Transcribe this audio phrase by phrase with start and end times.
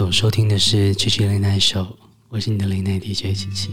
[0.00, 1.82] 所收听的是《七七零奈手》，
[2.30, 3.70] 我是你的零奈 DJ 七七。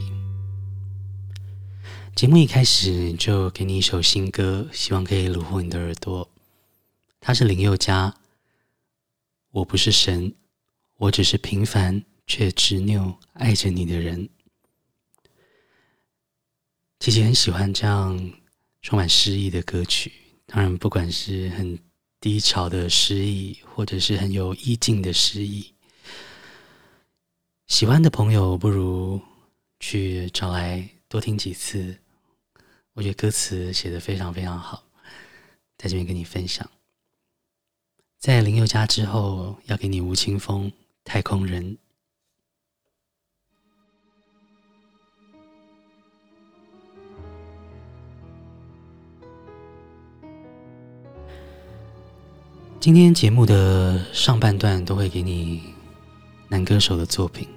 [2.18, 6.30] 节目一开始就给你一首新歌，希望可以虏获你的耳朵。
[7.22, 8.10] 他是林宥嘉，
[9.52, 10.30] 《我不是神》，
[10.98, 14.28] 我只是平凡却执拗爱着你的人。
[17.00, 18.34] 七七很喜欢这样
[18.82, 20.12] 充满诗意的歌曲，
[20.46, 21.80] 当然，不管是很
[22.20, 25.74] 低潮的诗意，或者是很有意境的诗意。
[27.68, 29.20] 喜欢的朋友不如
[29.82, 31.98] 去找来多听几次。
[32.94, 34.84] 我觉得歌词写的非常非常好
[35.78, 36.68] 在这边跟你分享。
[38.18, 40.72] 在林宥嘉之后要给你吴青峰
[41.04, 41.78] 太空人。
[52.80, 55.62] 今天节目的上半段都会给你
[56.48, 57.57] 男歌手的作品。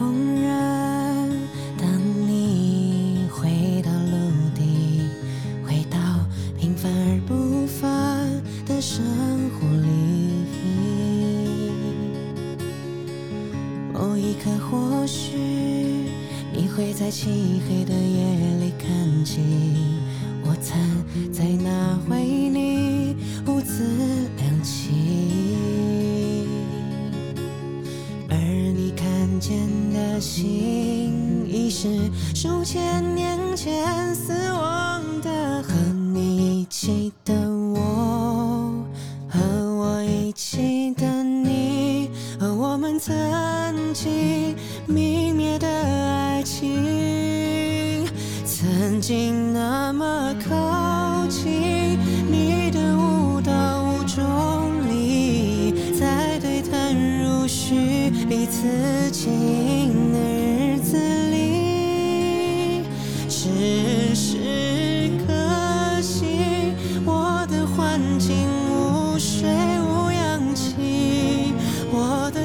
[0.00, 0.69] 风月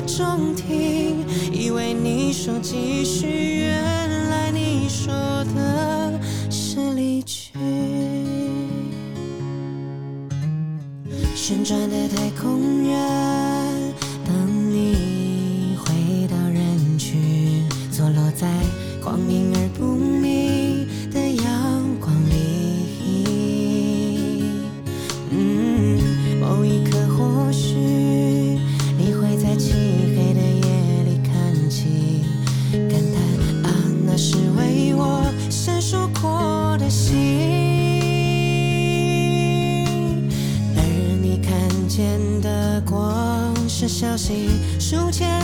[0.05, 5.13] 中听以为你说继续，原来你说
[5.55, 6.19] 的
[6.49, 7.51] 是离去。
[11.35, 13.24] 旋转的太空人。
[44.15, 44.47] 消息，
[44.79, 45.34] 数千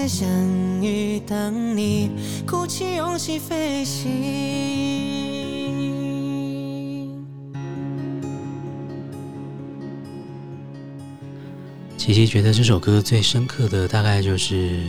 [0.00, 0.26] 在相
[0.82, 2.08] 遇，等你
[2.46, 4.08] 鼓起勇气飞行。
[11.98, 14.80] 琪琪觉得这首歌最深刻的，大概就是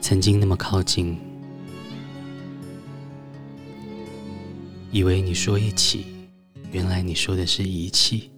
[0.00, 1.18] 曾经那么靠近，
[4.92, 6.06] 以为你说一起，
[6.70, 8.30] 原来你说的是遗弃。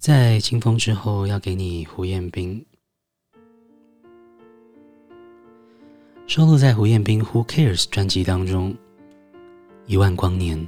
[0.00, 2.64] 在清风之后，要给你胡彦斌，
[6.26, 8.72] 收录在胡彦斌《Who Cares》专辑当中，
[9.84, 10.58] 《一万光年》。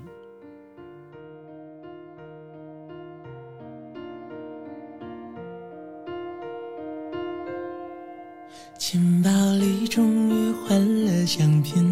[8.76, 11.82] 钱包里终于换了相片，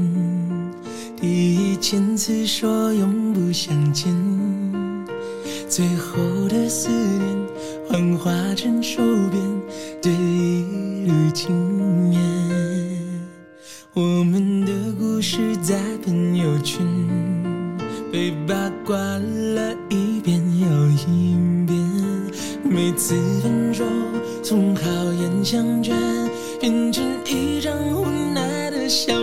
[1.16, 4.39] 第一千次说永不相见。
[5.70, 7.46] 最后的思念
[7.88, 9.00] 幻化成手
[9.30, 9.40] 边
[10.02, 12.20] 的一缕青烟，
[13.94, 16.84] 我们的故事在朋友圈
[18.10, 21.78] 被八卦了一遍又一遍，
[22.64, 23.84] 每次分手
[24.42, 25.96] 从好言相劝
[26.60, 29.19] 变成一张无奈的笑。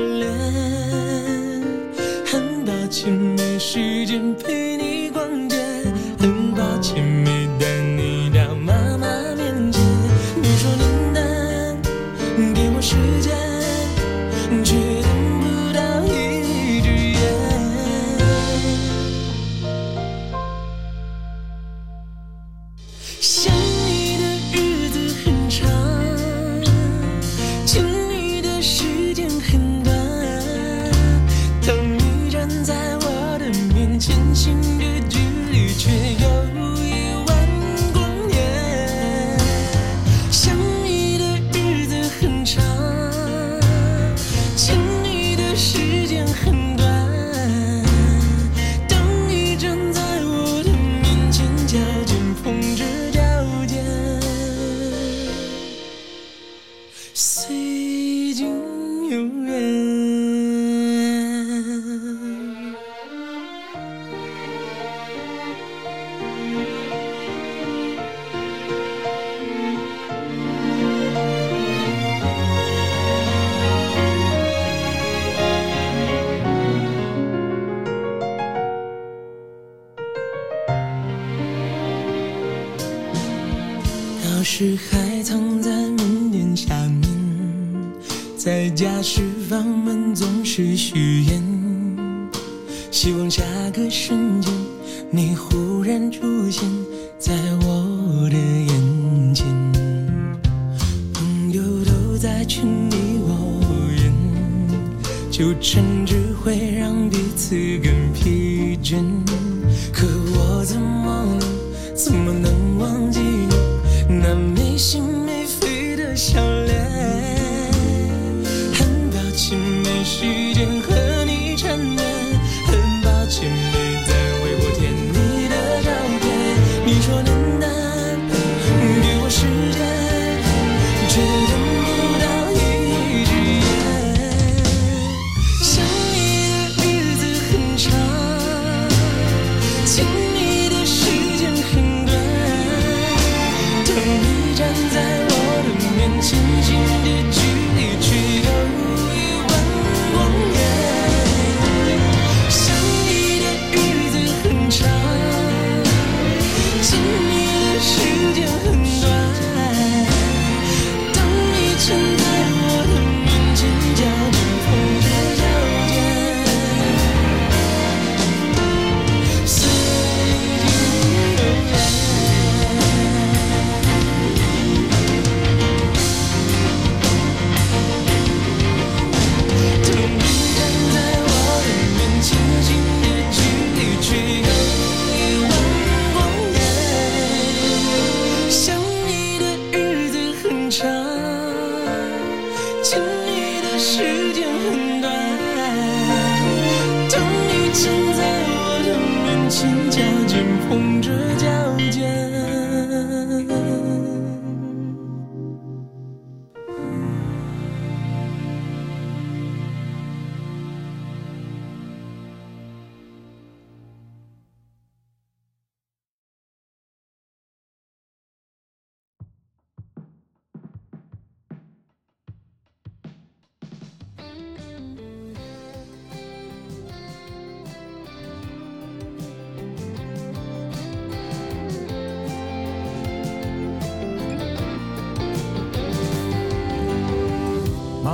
[45.57, 46.66] 时间很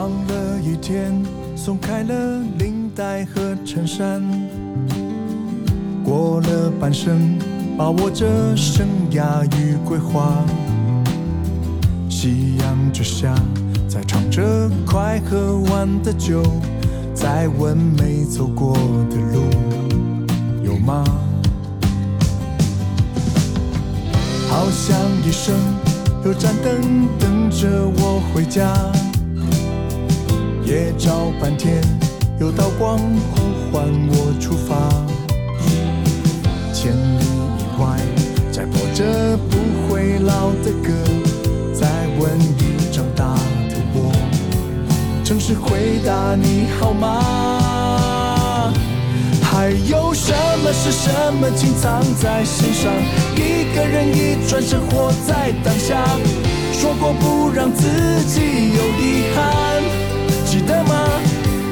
[0.04, 1.14] 忙了一天，
[1.56, 4.22] 松开了领带和衬衫，
[6.04, 7.40] 过了半生，
[7.78, 10.44] 把握着生涯与规划。
[12.10, 13.34] 夕阳之下，
[13.88, 16.44] 在唱着快喝完的酒，
[17.14, 18.76] 在问没走过
[19.10, 19.40] 的路
[20.66, 21.02] 有吗？
[24.50, 25.56] 好像一生
[26.26, 28.68] 有盏灯等着我回家，
[30.74, 31.84] 也找半天
[32.40, 34.90] 有道光呼唤我出发。
[36.74, 37.24] 千里
[37.60, 38.00] 以外，
[38.52, 40.92] 在播着不会老的歌，
[41.80, 41.88] 在
[42.18, 43.36] 问已长大
[43.70, 44.12] 的我，
[45.24, 48.74] 诚实回答你好吗？
[49.44, 50.34] 还有什
[50.64, 52.92] 么是什么紧藏在心上？
[53.36, 56.04] 一个人一转身活在当下，
[56.72, 57.86] 说过不让自
[58.26, 58.42] 己
[58.74, 59.84] 有遗憾，
[60.66, 60.94] 的吗？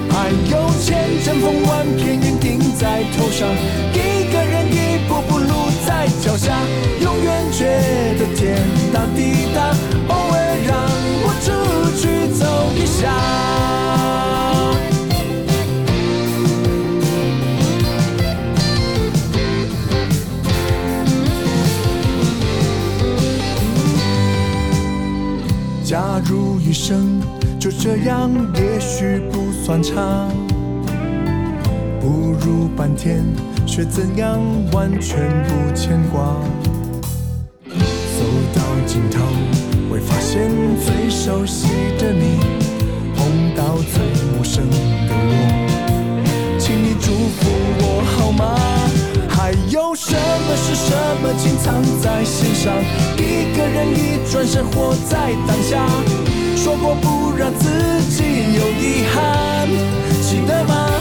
[0.09, 3.47] 还有千阵风万片云顶在头上，
[3.93, 6.53] 一个人一步步路在脚下，
[6.99, 7.65] 永远觉
[8.19, 8.57] 得天
[8.93, 9.73] 大地大，
[27.83, 30.29] 这样，也许不算长，
[31.99, 33.25] 不如半天
[33.65, 34.39] 学怎样
[34.71, 36.35] 完全不牵挂。
[37.67, 39.19] 走到尽头，
[39.89, 40.51] 会发现
[40.85, 42.37] 最熟悉的你，
[43.15, 43.99] 碰到最
[44.35, 48.59] 陌生的我，请你祝福我好吗？
[49.27, 52.71] 还有什么是什么紧藏在心上？
[53.17, 55.83] 一个人一转身活在当下，
[56.55, 57.65] 说过不让自
[58.11, 58.23] 己
[58.53, 59.67] 有遗憾，
[60.21, 60.91] 记得吗？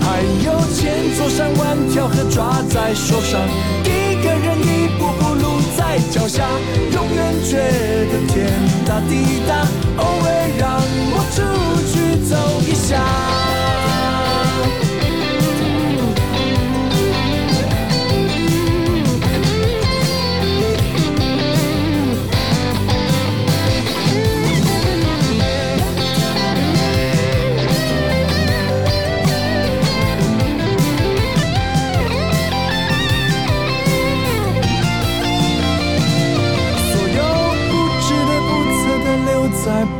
[0.00, 3.40] 还有千座山万条河抓在手上，
[3.84, 6.42] 一个人一步步路在脚下，
[6.92, 7.58] 永远觉
[8.10, 8.50] 得天
[8.84, 10.82] 大地大，偶尔让
[11.14, 11.36] 我出
[11.86, 12.34] 去走
[12.68, 13.67] 一下。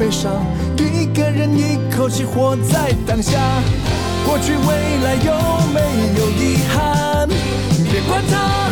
[0.09, 0.33] 悲伤，
[0.79, 3.39] 一个人一口气活在当下，
[4.25, 4.67] 过去未
[5.05, 5.35] 来有
[5.75, 5.81] 没
[6.19, 7.29] 有遗憾？
[7.93, 8.71] 别管它，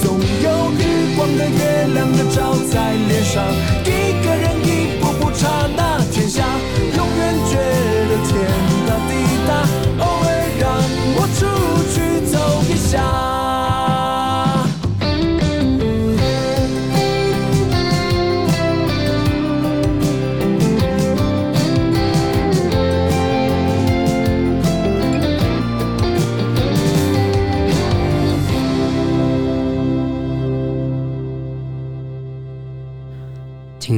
[0.00, 3.42] 总有日光的月亮能照在脸上。
[3.82, 6.44] 一个人一步步刹那天下，
[6.96, 7.56] 永远觉
[8.06, 8.38] 得天
[8.86, 9.10] 大地
[9.48, 9.50] 大，
[10.04, 10.28] 偶尔
[10.60, 10.70] 让
[11.16, 11.42] 我出
[11.92, 13.35] 去走一下。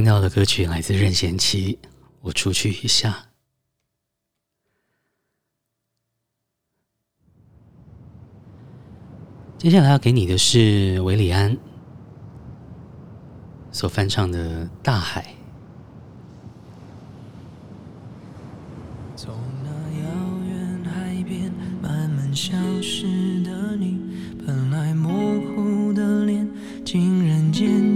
[0.09, 1.77] 到的歌曲来自任贤齐，
[2.21, 3.27] 我出去一下。
[9.59, 11.55] 接下来要给你的是韦礼安
[13.71, 15.21] 所翻唱的《大海》。
[19.15, 20.09] 从那遥
[20.47, 23.99] 远海边慢慢消失的你，
[24.43, 26.49] 本来模糊的脸，
[26.83, 27.95] 竟然渐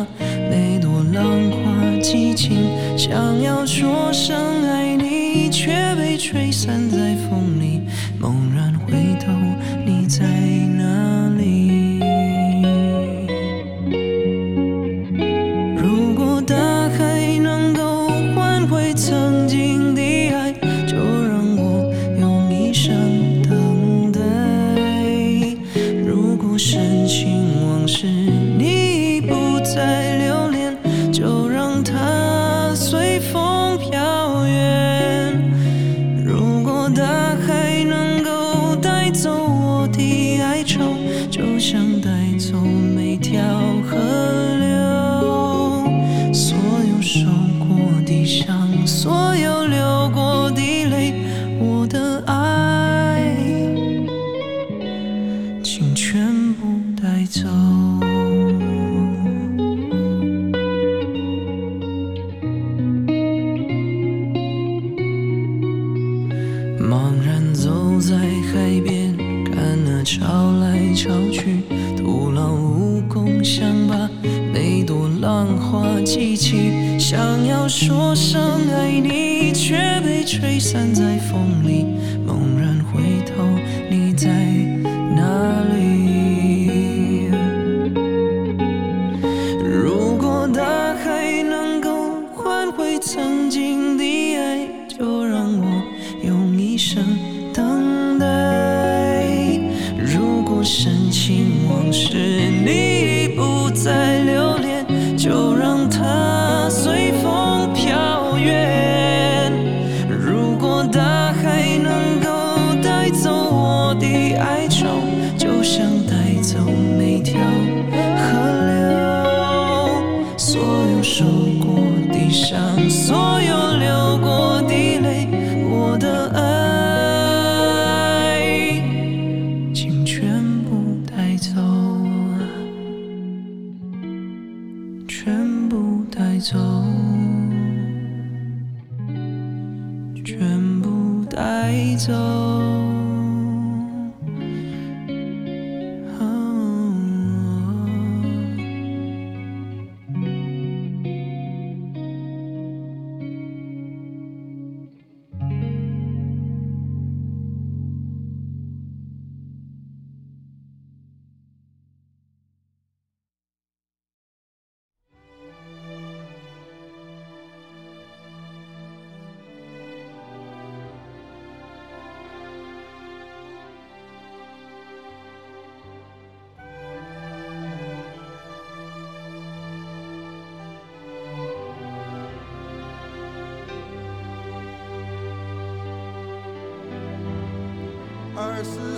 [76.35, 81.85] 想要说声爱你却被吹散在风里
[82.25, 83.20] 猛然回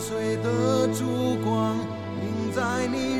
[0.03, 1.77] 碎的烛光，
[2.21, 3.12] 映在你。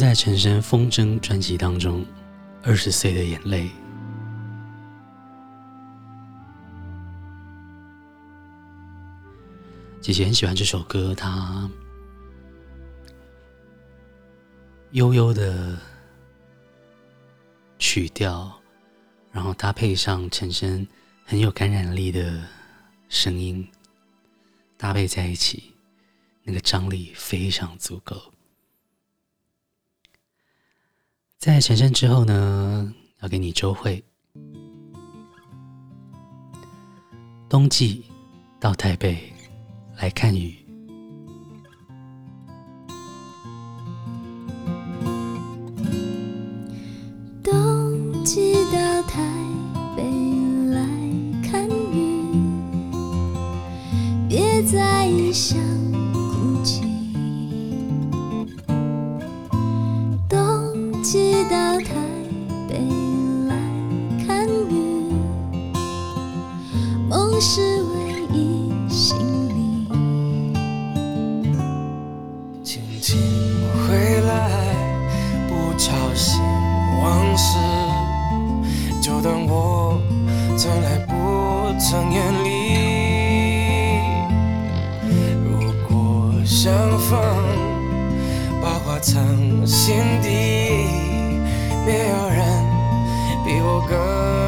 [0.00, 2.02] 在陈升《风筝》专辑当中。
[2.62, 3.70] 二十岁的眼泪，
[10.00, 11.70] 姐姐很喜欢这首歌，它
[14.92, 15.78] 悠悠的
[17.78, 18.50] 曲调，
[19.30, 20.86] 然后搭配上陈升
[21.26, 22.42] 很有感染力的
[23.10, 23.66] 声音，
[24.78, 25.74] 搭配在一起，
[26.42, 28.16] 那个张力非常足够。
[31.40, 34.04] 在陈昇之后呢，要给你周蕙。
[37.48, 38.04] 冬季
[38.60, 39.32] 到台北
[39.96, 40.54] 来看雨，
[47.42, 49.22] 冬季到台
[49.96, 50.02] 北
[50.68, 50.82] 来
[51.42, 52.22] 看雨，
[54.28, 54.62] 别
[61.12, 61.92] 寄到台
[62.68, 62.78] 北
[63.48, 63.56] 来
[64.24, 65.12] 看雨
[67.08, 69.18] 梦是唯一行
[69.48, 69.88] 李
[72.62, 73.18] 轻轻
[73.88, 74.50] 回来
[75.48, 76.40] 不吵醒
[77.02, 77.58] 往事
[79.02, 80.00] 就当我
[80.56, 82.48] 从来不曾远离
[85.42, 87.20] 如果相逢
[88.62, 89.26] 把话藏
[89.66, 90.69] 心底。
[93.90, 94.39] girl.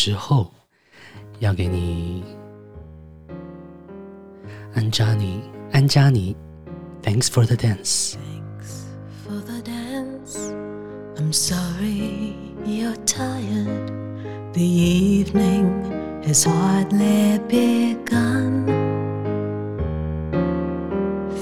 [0.00, 0.52] 之后，
[1.38, 2.24] 要给你
[4.74, 5.40] 安嘉妮，
[5.72, 6.36] 安嘉妮，
[7.02, 8.84] Thanks for the dance。Thanks
[9.24, 10.52] for the dance.
[11.16, 13.92] I'm sorry you're tired.
[14.52, 15.92] The evening
[16.24, 18.66] has hardly begun.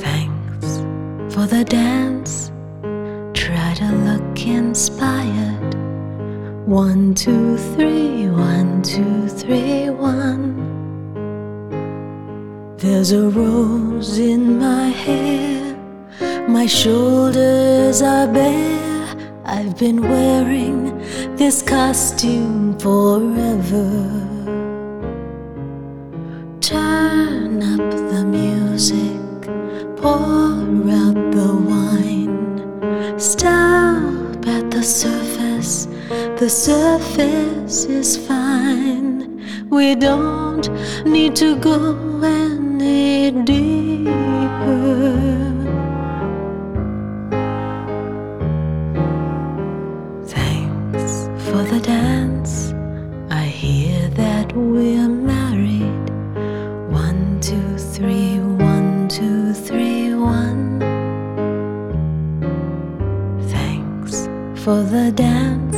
[0.02, 0.82] Thanks
[1.30, 2.50] for the dance.
[3.32, 5.57] Try to look inspired.
[6.69, 10.53] One, two, three, one, two, three, one.
[12.77, 15.75] There's a rose in my hair,
[16.47, 19.15] my shoulders are bare.
[19.45, 20.95] I've been wearing
[21.37, 24.27] this costume forever.
[26.61, 29.41] Turn up the music,
[29.97, 30.21] pour
[31.01, 39.43] out the wine, stop at the surface the surface is fine.
[39.69, 40.67] We don't
[41.05, 44.09] need to go any deeper.
[50.25, 52.73] Thanks for the dance.
[53.29, 56.09] I hear that we're married.
[56.91, 60.79] One, two, three, one, two, three, one.
[63.49, 64.27] Thanks
[64.63, 65.68] for the dance.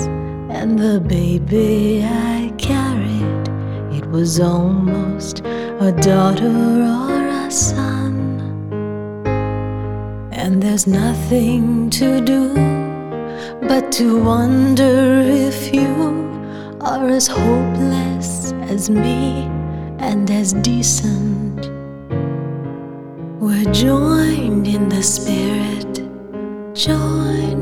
[0.72, 3.50] And the baby I carried,
[3.94, 8.16] it was almost a daughter or a son.
[10.32, 12.54] and there's nothing to do
[13.68, 15.20] but to wonder
[15.50, 15.92] if you
[16.80, 19.50] are as hopeless as me
[20.00, 21.70] and as decent.
[23.42, 25.96] We're joined in the spirit,
[26.74, 27.61] joined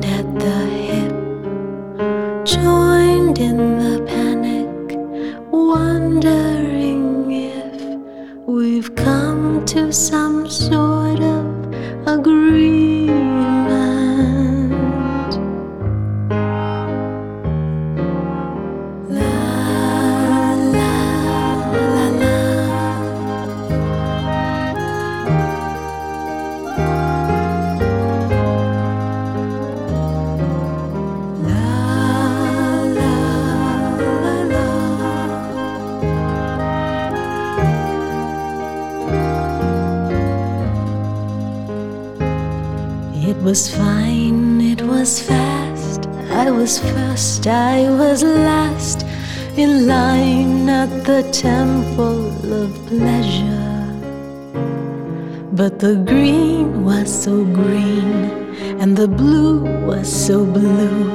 [55.59, 58.31] But the green was so green,
[58.79, 61.11] and the blue was so blue.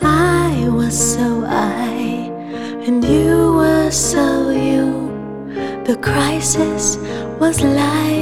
[0.00, 2.30] I was so I,
[2.86, 4.86] and you were so you.
[5.82, 6.98] The crisis
[7.40, 8.21] was light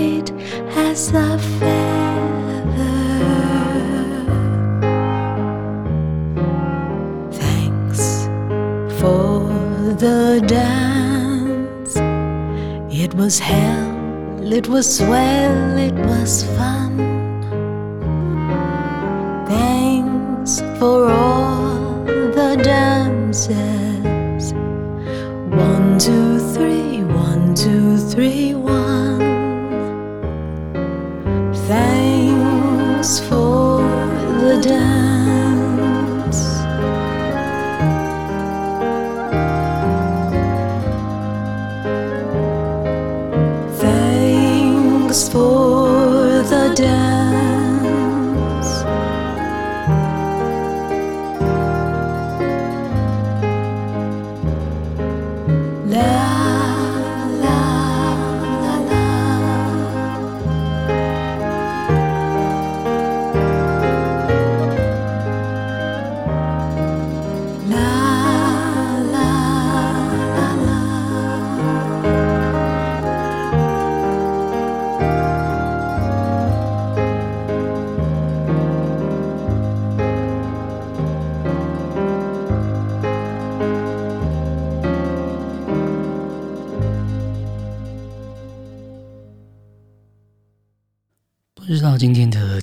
[14.82, 16.09] swell, it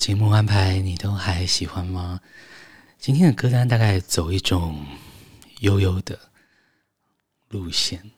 [0.07, 2.21] 节目安排你都还喜欢吗？
[2.97, 4.85] 今天的歌单大概走一种
[5.59, 6.17] 悠悠的
[7.49, 8.09] 路线，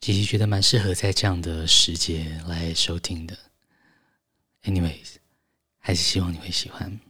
[0.00, 3.36] 其实觉得蛮适合在这样的时节来收听的。
[4.62, 5.16] Anyways，
[5.80, 7.00] 还是希望你会喜欢。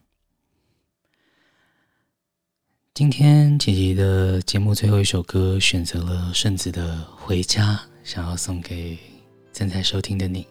[2.94, 8.98] 今天姐姐的节目最后一首歌选择了顺子的《回家》，想要送给
[9.52, 10.48] 正在收听的你。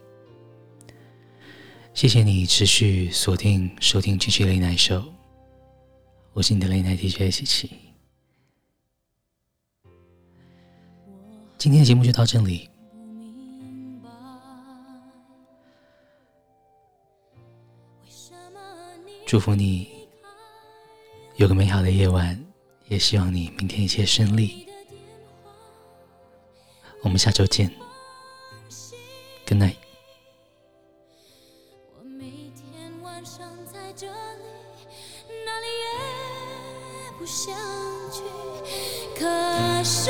[1.97, 5.03] 谢谢你持续锁定收听 GG Late Night Show，
[6.31, 7.71] 我是你的 Late Night DJ 琪琪。
[11.57, 12.69] 今天的节目就到这里，
[19.25, 19.89] 祝福你
[21.37, 22.39] 有个美好的夜晚，
[22.89, 24.67] 也希望你明天一切顺利。
[27.01, 27.73] 我们下周见
[29.47, 29.86] ，Good night。
[37.37, 37.55] 相
[38.11, 38.23] 聚
[39.15, 40.09] 可是